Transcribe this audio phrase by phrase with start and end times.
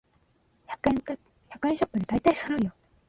[0.77, 2.73] 百円ショップでだいたいそろう